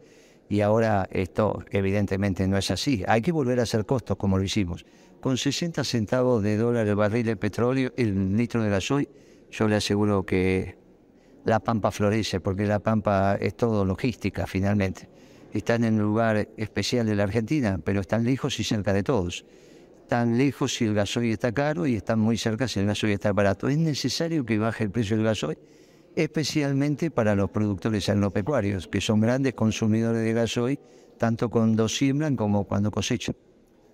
y 0.50 0.62
ahora 0.62 1.08
esto 1.12 1.64
evidentemente 1.72 2.48
no 2.48 2.58
es 2.58 2.72
así. 2.72 3.04
Hay 3.08 3.22
que 3.22 3.32
volver 3.32 3.60
a 3.60 3.64
hacer 3.64 3.86
costos 3.86 4.18
como 4.18 4.38
lo 4.38 4.44
hicimos. 4.44 4.86
Con 5.22 5.38
60 5.38 5.84
centavos 5.84 6.42
de 6.42 6.58
dólar 6.58 6.88
el 6.88 6.96
barril 6.96 7.26
de 7.26 7.36
petróleo, 7.36 7.94
el 7.98 8.36
litro 8.36 8.64
de 8.64 8.70
gasoil, 8.70 9.10
yo 9.52 9.68
le 9.68 9.76
aseguro 9.76 10.26
que 10.26 10.78
la 11.46 11.60
Pampa 11.60 11.92
florece, 11.92 12.40
porque 12.40 12.66
la 12.66 12.80
Pampa 12.80 13.36
es 13.36 13.56
todo 13.56 13.86
logística 13.86 14.46
finalmente. 14.46 15.10
Están 15.54 15.84
en 15.84 15.96
un 15.96 16.02
lugar 16.02 16.50
especial 16.58 17.06
de 17.08 17.16
la 17.16 17.24
Argentina, 17.24 17.80
pero 17.84 18.02
están 18.02 18.24
lejos 18.24 18.60
y 18.60 18.64
cerca 18.64 18.94
de 18.94 19.04
todos. 19.04 19.46
Están 20.02 20.38
lejos 20.38 20.74
si 20.74 20.86
el 20.86 20.94
gasoil 20.94 21.32
está 21.32 21.52
caro 21.52 21.86
y 21.86 21.96
están 21.96 22.20
muy 22.20 22.38
cerca 22.38 22.68
si 22.68 22.80
el 22.80 22.86
gasoil 22.86 23.14
está 23.14 23.32
barato. 23.34 23.68
Es 23.68 23.78
necesario 23.78 24.46
que 24.46 24.58
baje 24.58 24.84
el 24.84 24.92
precio 24.92 25.16
del 25.16 25.26
gasoil, 25.26 25.58
especialmente 26.16 27.12
para 27.12 27.36
los 27.36 27.50
productores 27.50 28.10
agropecuarios, 28.10 28.88
que 28.88 29.02
son 29.02 29.22
grandes 29.22 29.54
consumidores 29.54 30.24
de 30.24 30.34
gasoil, 30.34 30.80
tanto 31.18 31.50
cuando 31.50 31.88
siembran 31.88 32.36
como 32.36 32.66
cuando 32.66 32.92
cosechan. 32.92 33.36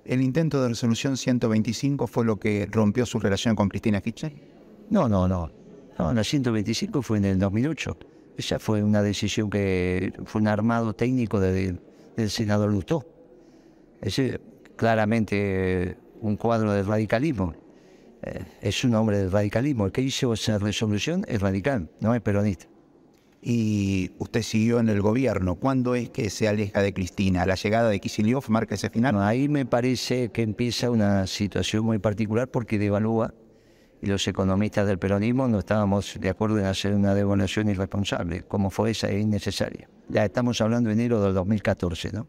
¿El 0.05 0.21
intento 0.21 0.61
de 0.61 0.69
resolución 0.69 1.17
125 1.17 2.05
fue 2.07 2.25
lo 2.25 2.37
que 2.37 2.67
rompió 2.69 3.05
su 3.05 3.19
relación 3.19 3.55
con 3.55 3.69
Cristina 3.69 4.01
Kirchner? 4.01 4.33
No, 4.89 5.09
no, 5.09 5.27
no. 5.27 5.64
No, 5.97 6.13
la 6.13 6.23
125 6.23 7.01
fue 7.01 7.17
en 7.19 7.25
el 7.25 7.39
2008. 7.39 7.97
Esa 8.37 8.59
fue 8.59 8.83
una 8.83 9.01
decisión 9.01 9.49
que 9.49 10.13
fue 10.25 10.41
un 10.41 10.47
armado 10.47 10.93
técnico 10.93 11.39
del 11.39 11.79
senador 12.27 12.71
Lustó. 12.71 13.05
Ese 14.01 14.41
claramente 14.75 15.97
un 16.21 16.35
cuadro 16.35 16.73
del 16.73 16.85
radicalismo. 16.85 17.53
Eh, 18.21 18.43
es 18.61 18.83
un 18.83 18.95
hombre 18.95 19.17
del 19.19 19.31
radicalismo. 19.31 19.85
El 19.85 19.91
que 19.91 20.01
hizo 20.01 20.33
esa 20.33 20.57
resolución 20.57 21.23
es 21.27 21.41
radical, 21.41 21.89
no 22.01 22.13
es 22.13 22.21
peronista. 22.21 22.67
y 23.47 24.09
usted 24.17 24.41
siguió 24.41 24.79
en 24.79 24.89
el 24.89 25.01
gobierno. 25.01 25.55
¿Cuándo 25.55 25.93
es 25.93 26.09
que 26.09 26.31
se 26.31 26.47
aleja 26.47 26.81
de 26.81 26.95
Cristina? 26.95 27.45
¿La 27.45 27.53
llegada 27.53 27.89
de 27.89 27.99
Kicillof 27.99 28.49
marca 28.49 28.73
ese 28.73 28.89
final? 28.89 29.21
ahí 29.21 29.47
me 29.47 29.67
parece 29.67 30.31
que 30.31 30.41
empieza 30.41 30.89
una 30.89 31.27
situación 31.27 31.85
muy 31.85 31.99
particular 31.99 32.49
porque 32.49 32.79
devalúa 32.79 33.35
y 34.05 34.07
los 34.07 34.27
economistas 34.27 34.85
del 34.85 34.99
peronismo 34.99 35.47
no 35.47 35.57
estábamos 35.57 36.17
de 36.19 36.29
acuerdo 36.29 36.59
en 36.59 36.65
hacer 36.65 36.93
una 36.93 37.15
devaluación 37.15 37.69
irresponsable, 37.69 38.43
como 38.43 38.69
fue 38.69 38.91
esa 38.91 39.09
e 39.09 39.19
innecesaria. 39.19 39.89
Ya 40.09 40.23
estamos 40.23 40.61
hablando 40.61 40.89
de 40.89 40.93
enero 40.93 41.23
del 41.23 41.33
2014, 41.33 42.11
¿no? 42.13 42.27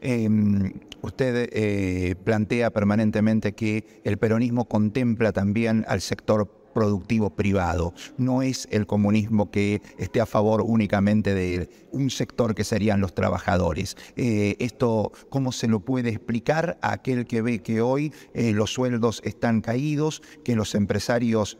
Em, 0.00 0.72
usted 1.02 1.50
eh, 1.52 2.14
plantea 2.22 2.70
permanentemente 2.70 3.52
que 3.52 4.00
el 4.04 4.16
peronismo 4.16 4.66
contempla 4.66 5.32
también 5.32 5.84
al 5.88 6.00
sector 6.00 6.57
productivo 6.78 7.30
privado. 7.30 7.92
No 8.18 8.42
es 8.42 8.68
el 8.70 8.86
comunismo 8.86 9.50
que 9.50 9.82
esté 9.98 10.20
a 10.20 10.26
favor 10.26 10.62
únicamente 10.64 11.34
de 11.34 11.68
un 11.90 12.08
sector 12.08 12.54
que 12.54 12.62
serían 12.62 13.00
los 13.00 13.14
trabajadores. 13.14 13.96
Eh, 14.14 14.54
esto, 14.60 15.10
¿cómo 15.28 15.50
se 15.50 15.66
lo 15.66 15.80
puede 15.80 16.10
explicar 16.10 16.78
a 16.80 16.92
aquel 16.92 17.26
que 17.26 17.42
ve 17.42 17.62
que 17.62 17.80
hoy 17.80 18.12
eh, 18.32 18.52
los 18.52 18.72
sueldos 18.72 19.20
están 19.24 19.60
caídos, 19.60 20.22
que 20.44 20.54
los 20.54 20.76
empresarios 20.76 21.58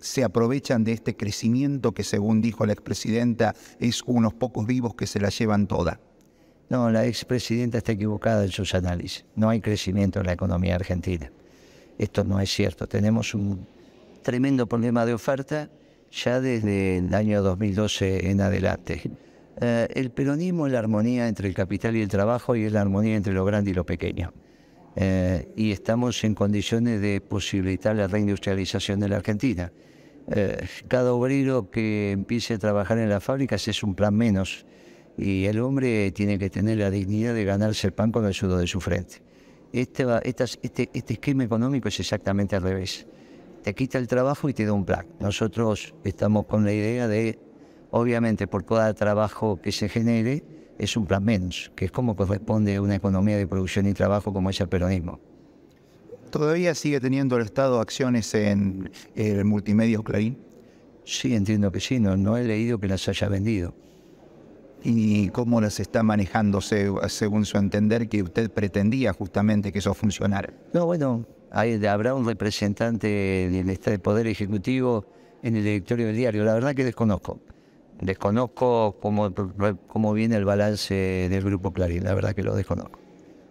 se 0.00 0.24
aprovechan 0.24 0.82
de 0.82 0.92
este 0.92 1.14
crecimiento 1.14 1.92
que, 1.92 2.04
según 2.04 2.40
dijo 2.40 2.64
la 2.64 2.72
expresidenta, 2.72 3.54
es 3.80 4.02
unos 4.06 4.32
pocos 4.32 4.66
vivos 4.66 4.94
que 4.94 5.06
se 5.06 5.20
la 5.20 5.28
llevan 5.28 5.66
toda? 5.66 6.00
No, 6.70 6.90
la 6.90 7.04
expresidenta 7.04 7.76
está 7.76 7.92
equivocada 7.92 8.44
en 8.44 8.50
sus 8.50 8.74
análisis. 8.74 9.26
No 9.36 9.50
hay 9.50 9.60
crecimiento 9.60 10.20
en 10.20 10.26
la 10.26 10.32
economía 10.32 10.74
argentina. 10.74 11.30
Esto 11.98 12.24
no 12.24 12.40
es 12.40 12.50
cierto. 12.50 12.86
Tenemos 12.86 13.34
un 13.34 13.66
tremendo 14.22 14.66
problema 14.66 15.06
de 15.06 15.14
oferta 15.14 15.70
ya 16.10 16.40
desde 16.40 16.98
el 16.98 17.14
año 17.14 17.42
2012 17.42 18.30
en 18.30 18.40
adelante. 18.40 19.10
Eh, 19.60 19.88
el 19.94 20.10
peronismo 20.10 20.66
es 20.66 20.72
la 20.72 20.78
armonía 20.78 21.28
entre 21.28 21.48
el 21.48 21.54
capital 21.54 21.96
y 21.96 22.02
el 22.02 22.08
trabajo 22.08 22.54
y 22.54 22.64
es 22.64 22.72
la 22.72 22.80
armonía 22.80 23.16
entre 23.16 23.32
lo 23.32 23.44
grande 23.44 23.70
y 23.70 23.74
lo 23.74 23.84
pequeño. 23.84 24.32
Eh, 24.96 25.52
y 25.56 25.72
estamos 25.72 26.22
en 26.24 26.34
condiciones 26.34 27.00
de 27.00 27.20
posibilitar 27.20 27.96
la 27.96 28.06
reindustrialización 28.06 29.00
de 29.00 29.08
la 29.08 29.16
Argentina. 29.16 29.72
Eh, 30.30 30.66
cada 30.88 31.12
obrero 31.12 31.70
que 31.70 32.12
empiece 32.12 32.54
a 32.54 32.58
trabajar 32.58 32.98
en 32.98 33.08
las 33.08 33.22
fábricas 33.22 33.66
es 33.68 33.82
un 33.82 33.94
plan 33.94 34.14
menos 34.14 34.66
y 35.16 35.46
el 35.46 35.58
hombre 35.60 36.12
tiene 36.12 36.38
que 36.38 36.50
tener 36.50 36.78
la 36.78 36.90
dignidad 36.90 37.34
de 37.34 37.44
ganarse 37.44 37.88
el 37.88 37.92
pan 37.92 38.12
con 38.12 38.24
el 38.26 38.34
sudor 38.34 38.60
de 38.60 38.66
su 38.66 38.80
frente. 38.80 39.22
Este, 39.72 40.04
este, 40.24 40.90
este 40.92 41.12
esquema 41.14 41.44
económico 41.44 41.88
es 41.88 42.00
exactamente 42.00 42.56
al 42.56 42.62
revés. 42.62 43.06
Te 43.62 43.74
quita 43.74 43.98
el 43.98 44.06
trabajo 44.06 44.48
y 44.48 44.54
te 44.54 44.64
da 44.64 44.72
un 44.72 44.84
plan. 44.84 45.06
Nosotros 45.20 45.94
estamos 46.04 46.46
con 46.46 46.64
la 46.64 46.72
idea 46.72 47.08
de, 47.08 47.38
obviamente, 47.90 48.46
por 48.46 48.64
cada 48.64 48.94
trabajo 48.94 49.60
que 49.60 49.72
se 49.72 49.88
genere, 49.88 50.44
es 50.78 50.96
un 50.96 51.06
plan 51.06 51.24
menos, 51.24 51.72
que 51.74 51.86
es 51.86 51.90
como 51.90 52.14
corresponde 52.14 52.76
a 52.76 52.82
una 52.82 52.94
economía 52.94 53.36
de 53.36 53.46
producción 53.46 53.86
y 53.86 53.94
trabajo 53.94 54.32
como 54.32 54.50
es 54.50 54.60
el 54.60 54.68
peronismo. 54.68 55.20
¿Todavía 56.30 56.74
sigue 56.74 57.00
teniendo 57.00 57.36
el 57.36 57.44
Estado 57.44 57.80
acciones 57.80 58.32
en 58.34 58.90
el 59.16 59.44
multimedia 59.44 59.98
Clarín? 59.98 60.38
Sí, 61.04 61.34
entiendo 61.34 61.72
que 61.72 61.80
sí, 61.80 61.98
no, 61.98 62.16
no 62.16 62.36
he 62.36 62.44
leído 62.44 62.78
que 62.78 62.86
las 62.86 63.08
haya 63.08 63.28
vendido 63.28 63.74
y 64.84 65.28
cómo 65.30 65.60
las 65.60 65.80
está 65.80 66.02
manejando 66.02 66.60
según 66.60 67.44
su 67.44 67.58
entender 67.58 68.08
que 68.08 68.22
usted 68.22 68.50
pretendía 68.50 69.12
justamente 69.12 69.72
que 69.72 69.80
eso 69.80 69.92
funcionara. 69.94 70.52
No, 70.72 70.86
bueno, 70.86 71.26
hay, 71.50 71.84
habrá 71.86 72.14
un 72.14 72.26
representante 72.26 73.06
del 73.50 73.70
Estado 73.70 73.98
Poder 73.98 74.26
Ejecutivo 74.26 75.06
en 75.42 75.56
el 75.56 75.64
directorio 75.64 76.06
del 76.06 76.16
diario. 76.16 76.44
La 76.44 76.54
verdad 76.54 76.74
que 76.74 76.84
desconozco. 76.84 77.40
Desconozco 78.00 78.96
cómo, 79.00 79.32
cómo 79.88 80.12
viene 80.12 80.36
el 80.36 80.44
balance 80.44 80.94
del 81.30 81.42
Grupo 81.42 81.72
Clarín. 81.72 82.04
La 82.04 82.14
verdad 82.14 82.34
que 82.34 82.42
lo 82.42 82.54
desconozco. 82.54 82.98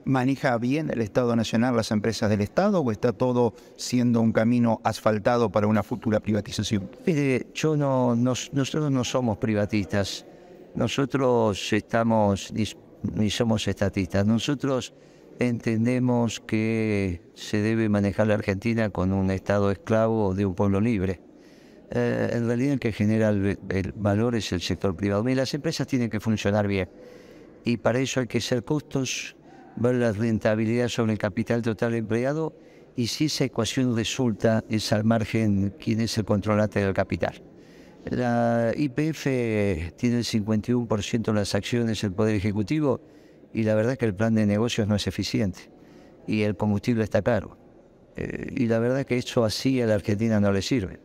¿Maneja 0.05 0.57
bien 0.57 0.89
el 0.89 1.01
Estado 1.01 1.35
Nacional 1.35 1.75
las 1.75 1.91
empresas 1.91 2.29
del 2.29 2.39
Estado 2.39 2.79
o 2.79 2.91
está 2.93 3.11
todo 3.11 3.53
siendo 3.75 4.21
un 4.21 4.31
camino 4.31 4.79
asfaltado 4.85 5.49
para 5.49 5.67
una 5.67 5.83
futura 5.83 6.21
privatización? 6.21 6.89
Mire, 7.05 7.47
yo 7.53 7.75
no, 7.75 8.15
nosotros 8.15 8.89
no 8.89 9.03
somos 9.03 9.37
privatistas. 9.37 10.25
Nosotros 10.75 11.73
estamos, 11.73 12.53
ni 13.03 13.29
somos 13.29 13.67
estatistas, 13.67 14.25
nosotros 14.25 14.93
entendemos 15.39 16.39
que 16.39 17.21
se 17.35 17.61
debe 17.61 17.89
manejar 17.89 18.27
la 18.27 18.35
Argentina 18.35 18.89
con 18.89 19.13
un 19.13 19.31
Estado 19.31 19.71
esclavo 19.71 20.33
de 20.33 20.45
un 20.45 20.55
pueblo 20.55 20.81
libre. 20.81 21.21
Eh, 21.91 22.31
en 22.33 22.47
realidad 22.47 22.73
el 22.73 22.79
que 22.79 22.91
genera 22.91 23.29
el, 23.29 23.93
valor 23.95 24.35
es 24.35 24.51
el 24.51 24.61
sector 24.61 24.95
privado. 24.95 25.23
Mira, 25.23 25.41
las 25.41 25.53
empresas 25.53 25.87
tienen 25.87 26.09
que 26.09 26.19
funcionar 26.19 26.67
bien 26.67 26.89
y 27.63 27.77
para 27.77 27.99
eso 27.99 28.19
hay 28.19 28.27
que 28.27 28.41
ser 28.41 28.63
costos, 28.63 29.35
ver 29.75 29.95
la 29.95 30.11
rentabilidad 30.11 30.89
sobre 30.89 31.13
el 31.13 31.17
capital 31.17 31.61
total 31.61 31.93
empleado 31.93 32.53
y 32.95 33.07
si 33.07 33.25
esa 33.25 33.45
ecuación 33.45 33.95
resulta 33.95 34.63
es 34.69 34.91
al 34.91 35.03
margen 35.03 35.73
quién 35.79 36.01
es 36.01 36.17
el 36.17 36.25
controlante 36.25 36.79
del 36.79 36.93
capital. 36.93 37.41
La 38.09 38.73
IPF 38.75 39.23
tiene 39.97 40.19
el 40.19 40.23
51% 40.23 41.21
de 41.21 41.33
las 41.33 41.55
acciones 41.55 42.01
del 42.01 42.13
Poder 42.13 42.35
Ejecutivo 42.35 43.01
y 43.53 43.63
la 43.63 43.75
verdad 43.75 43.93
es 43.93 43.97
que 43.97 44.05
el 44.05 44.15
plan 44.15 44.35
de 44.35 44.45
negocios 44.45 44.87
no 44.87 44.95
es 44.95 45.07
eficiente 45.07 45.71
y 46.27 46.43
el 46.43 46.55
combustible 46.55 47.03
está 47.03 47.21
caro. 47.21 47.57
Eh, 48.15 48.53
y 48.55 48.67
la 48.67 48.79
verdad 48.79 49.01
es 49.01 49.05
que 49.05 49.17
eso 49.17 49.45
así 49.45 49.81
a 49.81 49.85
la 49.85 49.95
Argentina 49.95 50.39
no 50.39 50.51
le 50.51 50.61
sirve. 50.61 50.99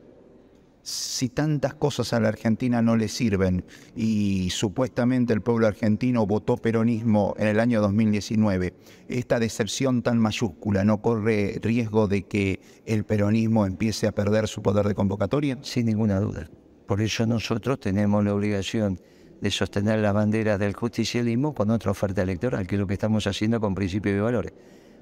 Si 0.82 1.28
tantas 1.28 1.74
cosas 1.74 2.12
a 2.12 2.18
la 2.18 2.28
Argentina 2.28 2.82
no 2.82 2.96
le 2.96 3.06
sirven 3.06 3.64
y 3.94 4.50
supuestamente 4.50 5.32
el 5.32 5.40
pueblo 5.40 5.68
argentino 5.68 6.26
votó 6.26 6.56
peronismo 6.56 7.34
en 7.38 7.46
el 7.46 7.60
año 7.60 7.80
2019, 7.80 8.74
esta 9.08 9.38
decepción 9.38 10.02
tan 10.02 10.18
mayúscula 10.18 10.82
no 10.82 11.00
corre 11.00 11.60
riesgo 11.62 12.08
de 12.08 12.24
que 12.24 12.58
el 12.84 13.04
peronismo 13.04 13.64
empiece 13.64 14.08
a 14.08 14.12
perder 14.12 14.48
su 14.48 14.60
poder 14.60 14.88
de 14.88 14.96
convocatoria? 14.96 15.56
Sin 15.62 15.86
ninguna 15.86 16.18
duda. 16.18 16.50
Por 16.86 17.00
eso 17.00 17.26
nosotros 17.26 17.78
tenemos 17.78 18.24
la 18.24 18.34
obligación 18.34 18.98
de 19.42 19.50
sostener 19.50 19.98
las 19.98 20.14
banderas 20.14 20.56
del 20.56 20.72
justicialismo 20.72 21.52
con 21.52 21.68
otra 21.70 21.90
oferta 21.90 22.22
electoral, 22.22 22.64
que 22.64 22.76
es 22.76 22.80
lo 22.80 22.86
que 22.86 22.94
estamos 22.94 23.26
haciendo 23.26 23.60
con 23.60 23.74
principios 23.74 24.16
y 24.16 24.20
valores. 24.20 24.52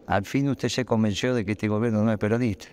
Al 0.07 0.25
fin 0.25 0.49
usted 0.49 0.71
se 0.71 0.87
convenció 0.87 1.35
de 1.35 1.45
que 1.45 1.53
este 1.53 1.69
gobierno 1.69 2.03
no 2.03 2.11
es 2.11 2.17
peronista. 2.17 2.69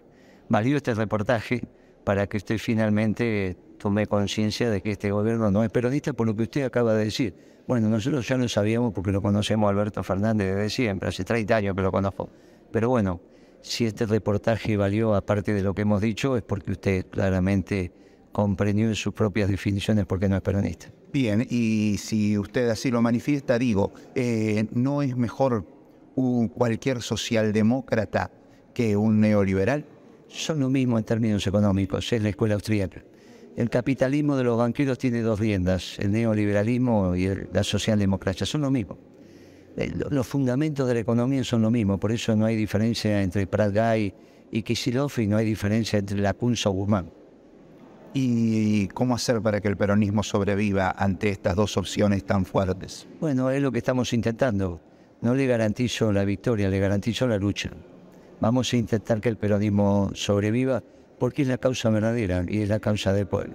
Valió 0.47 0.77
este 0.77 0.93
reportaje 0.93 1.61
para 2.05 2.25
que 2.27 2.37
usted 2.37 2.57
finalmente 2.57 3.57
tome 3.77 4.07
conciencia 4.07 4.69
de 4.69 4.81
que 4.81 4.91
este 4.91 5.11
gobierno 5.11 5.51
no 5.51 5.61
es 5.61 5.69
peronista 5.69 6.13
por 6.13 6.25
lo 6.25 6.33
que 6.37 6.43
usted 6.43 6.63
acaba 6.63 6.93
de 6.93 7.03
decir. 7.03 7.35
Bueno, 7.67 7.89
nosotros 7.89 8.25
ya 8.25 8.37
lo 8.37 8.47
sabíamos 8.47 8.93
porque 8.93 9.11
lo 9.11 9.21
conocemos 9.21 9.67
a 9.67 9.71
Alberto 9.71 10.01
Fernández 10.03 10.55
desde 10.55 10.69
siempre, 10.69 11.09
hace 11.09 11.25
30 11.25 11.53
años 11.53 11.75
que 11.75 11.81
lo 11.81 11.91
conozco. 11.91 12.29
Pero 12.71 12.87
bueno, 12.87 13.19
si 13.61 13.85
este 13.85 14.05
reportaje 14.05 14.77
valió 14.77 15.15
aparte 15.15 15.53
de 15.53 15.63
lo 15.63 15.73
que 15.73 15.81
hemos 15.81 15.99
dicho, 15.99 16.37
es 16.37 16.43
porque 16.43 16.71
usted 16.71 17.07
claramente 17.07 17.91
comprendió 18.31 18.87
en 18.87 18.95
sus 18.95 19.13
propias 19.13 19.49
definiciones 19.49 20.05
porque 20.05 20.29
no 20.29 20.37
es 20.37 20.41
peronista. 20.41 20.87
Bien, 21.11 21.45
y 21.49 21.97
si 21.99 22.37
usted 22.37 22.67
así 22.69 22.91
lo 22.91 23.01
manifiesta, 23.01 23.57
digo, 23.57 23.93
eh, 24.13 24.65
¿no 24.73 25.01
es 25.01 25.15
mejor 25.15 25.65
un, 26.15 26.49
cualquier 26.49 27.01
socialdemócrata 27.01 28.29
que 28.73 28.97
un 28.97 29.21
neoliberal? 29.21 29.85
Son 30.27 30.59
lo 30.59 30.69
mismo 30.69 30.97
en 30.97 31.05
términos 31.05 31.47
económicos, 31.47 32.11
es 32.11 32.21
la 32.21 32.29
escuela 32.29 32.55
austríaca. 32.55 33.03
El 33.55 33.69
capitalismo 33.69 34.35
de 34.35 34.43
los 34.43 34.57
banqueros 34.57 34.97
tiene 34.97 35.21
dos 35.21 35.39
riendas, 35.39 35.97
el 35.99 36.11
neoliberalismo 36.11 37.15
y 37.15 37.29
la 37.53 37.63
socialdemocracia, 37.63 38.45
son 38.45 38.61
lo 38.61 38.69
mismo. 38.69 38.97
Eh, 39.77 39.91
los 40.09 40.27
fundamentos 40.27 40.87
de 40.87 40.93
la 40.93 40.99
economía 40.99 41.43
son 41.45 41.61
lo 41.61 41.71
mismo, 41.71 41.99
por 41.99 42.11
eso 42.11 42.35
no 42.35 42.45
hay 42.45 42.57
diferencia 42.57 43.23
entre 43.23 43.47
Prat 43.47 43.73
y 44.51 44.61
Kicillof 44.61 45.19
y 45.19 45.27
no 45.27 45.37
hay 45.37 45.45
diferencia 45.45 45.99
entre 45.99 46.19
la 46.19 46.35
o 46.39 46.71
Guzmán. 46.71 47.09
¿Y 48.19 48.87
cómo 48.95 49.13
hacer 49.13 49.43
para 49.43 49.61
que 49.61 49.67
el 49.67 49.77
peronismo 49.77 50.23
sobreviva 50.23 50.89
ante 50.89 51.29
estas 51.29 51.55
dos 51.55 51.77
opciones 51.77 52.25
tan 52.25 52.45
fuertes? 52.45 53.05
Bueno, 53.21 53.51
es 53.51 53.61
lo 53.61 53.71
que 53.71 53.77
estamos 53.77 54.11
intentando. 54.11 54.81
No 55.21 55.35
le 55.35 55.45
garantizo 55.45 56.11
la 56.11 56.25
victoria, 56.25 56.67
le 56.67 56.79
garantizo 56.79 57.27
la 57.27 57.37
lucha. 57.37 57.69
Vamos 58.41 58.73
a 58.73 58.77
intentar 58.77 59.21
que 59.21 59.29
el 59.29 59.37
peronismo 59.37 60.09
sobreviva 60.15 60.81
porque 61.19 61.43
es 61.43 61.47
la 61.47 61.59
causa 61.59 61.91
verdadera 61.91 62.43
y 62.47 62.63
es 62.63 62.69
la 62.69 62.79
causa 62.79 63.13
del 63.13 63.27
pueblo. 63.27 63.53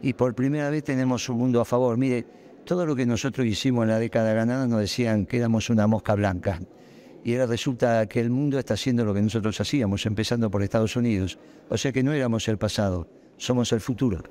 Y 0.00 0.14
por 0.14 0.34
primera 0.34 0.70
vez 0.70 0.84
tenemos 0.84 1.28
un 1.28 1.36
mundo 1.36 1.60
a 1.60 1.66
favor. 1.66 1.98
Mire, 1.98 2.24
todo 2.64 2.86
lo 2.86 2.96
que 2.96 3.04
nosotros 3.04 3.46
hicimos 3.46 3.82
en 3.82 3.90
la 3.90 3.98
década 3.98 4.32
ganada 4.32 4.66
nos 4.66 4.80
decían 4.80 5.26
que 5.26 5.36
éramos 5.36 5.68
una 5.68 5.86
mosca 5.86 6.14
blanca. 6.14 6.60
Y 7.24 7.34
ahora 7.34 7.44
resulta 7.44 8.06
que 8.06 8.20
el 8.20 8.30
mundo 8.30 8.58
está 8.58 8.72
haciendo 8.72 9.04
lo 9.04 9.12
que 9.12 9.20
nosotros 9.20 9.60
hacíamos, 9.60 10.06
empezando 10.06 10.50
por 10.50 10.62
Estados 10.62 10.96
Unidos. 10.96 11.38
O 11.68 11.76
sea 11.76 11.92
que 11.92 12.02
no 12.02 12.14
éramos 12.14 12.48
el 12.48 12.56
pasado, 12.56 13.06
somos 13.38 13.72
el 13.72 13.80
futuro. 13.80 14.22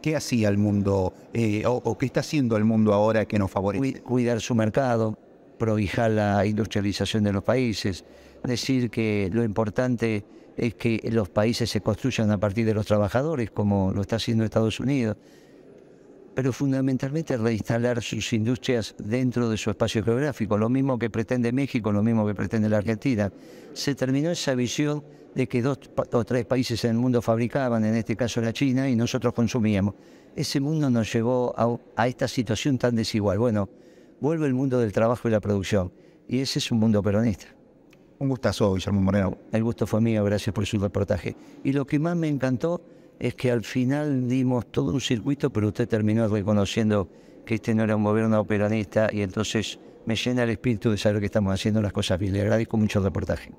¿Qué 0.00 0.16
hacía 0.16 0.48
el 0.48 0.58
mundo 0.58 1.12
eh, 1.32 1.64
o, 1.66 1.96
qué 1.98 2.06
está 2.06 2.20
haciendo 2.20 2.56
el 2.56 2.64
mundo 2.64 2.92
ahora 2.92 3.24
que 3.26 3.38
nos 3.38 3.50
favorece? 3.50 4.00
Cuidar 4.02 4.40
su 4.40 4.54
mercado, 4.54 5.18
prohijar 5.58 6.10
la 6.12 6.44
industrialización 6.46 7.24
de 7.24 7.32
los 7.32 7.44
países, 7.44 8.04
decir 8.42 8.90
que 8.90 9.30
lo 9.32 9.44
importante 9.44 10.24
es 10.56 10.74
que 10.74 11.00
los 11.12 11.28
países 11.28 11.70
se 11.70 11.80
construyan 11.80 12.30
a 12.30 12.38
partir 12.38 12.66
de 12.66 12.74
los 12.74 12.86
trabajadores, 12.86 13.50
como 13.50 13.92
lo 13.92 14.02
está 14.02 14.16
haciendo 14.16 14.44
Estados 14.44 14.80
Unidos. 14.80 15.16
Pero 16.34 16.52
fundamentalmente 16.52 17.36
reinstalar 17.36 18.02
sus 18.02 18.32
industrias 18.32 18.94
dentro 18.98 19.48
de 19.48 19.56
su 19.56 19.70
espacio 19.70 20.02
geográfico, 20.02 20.56
lo 20.56 20.68
mismo 20.68 20.98
que 20.98 21.10
pretende 21.10 21.52
México, 21.52 21.92
lo 21.92 22.02
mismo 22.02 22.26
que 22.26 22.34
pretende 22.34 22.68
la 22.68 22.78
Argentina. 22.78 23.30
Se 23.72 23.94
terminó 23.94 24.30
esa 24.30 24.54
visión 24.54 25.04
de 25.34 25.46
que 25.46 25.62
dos 25.62 25.78
o 26.12 26.24
tres 26.24 26.44
países 26.46 26.84
en 26.84 26.92
el 26.92 26.96
mundo 26.98 27.22
fabricaban, 27.22 27.84
en 27.84 27.96
este 27.96 28.16
caso 28.16 28.40
la 28.40 28.52
China, 28.52 28.88
y 28.88 28.96
nosotros 28.96 29.32
consumíamos. 29.34 29.94
Ese 30.34 30.60
mundo 30.60 30.88
nos 30.88 31.12
llevó 31.12 31.54
a, 31.56 32.02
a 32.02 32.08
esta 32.08 32.28
situación 32.28 32.78
tan 32.78 32.96
desigual. 32.96 33.38
Bueno, 33.38 33.68
vuelve 34.20 34.46
el 34.46 34.54
mundo 34.54 34.78
del 34.78 34.92
trabajo 34.92 35.28
y 35.28 35.30
la 35.30 35.40
producción, 35.40 35.92
y 36.28 36.40
ese 36.40 36.58
es 36.58 36.70
un 36.70 36.78
mundo 36.78 37.02
peronista. 37.02 37.46
Un 38.18 38.28
gustazo, 38.28 38.72
Guillermo 38.74 39.00
Moreno. 39.00 39.36
El 39.50 39.64
gusto 39.64 39.86
fue 39.86 40.00
mío, 40.00 40.22
gracias 40.22 40.54
por 40.54 40.64
su 40.64 40.78
reportaje. 40.78 41.34
Y 41.64 41.72
lo 41.72 41.84
que 41.84 41.98
más 41.98 42.16
me 42.16 42.28
encantó 42.28 42.80
es 43.22 43.36
que 43.36 43.52
al 43.52 43.62
final 43.62 44.28
dimos 44.28 44.66
todo 44.66 44.92
un 44.92 45.00
circuito, 45.00 45.50
pero 45.50 45.68
usted 45.68 45.88
terminó 45.88 46.26
reconociendo 46.26 47.08
que 47.46 47.54
este 47.54 47.72
no 47.72 47.84
era 47.84 47.94
un 47.94 48.02
gobierno 48.02 48.44
peronista 48.44 49.08
y 49.12 49.22
entonces 49.22 49.78
me 50.06 50.16
llena 50.16 50.42
el 50.42 50.50
espíritu 50.50 50.90
de 50.90 50.98
saber 50.98 51.20
que 51.20 51.26
estamos 51.26 51.54
haciendo 51.54 51.80
las 51.80 51.92
cosas 51.92 52.18
bien. 52.18 52.32
Le 52.32 52.40
agradezco 52.40 52.76
mucho 52.76 52.98
el 52.98 53.04
reportaje. 53.04 53.52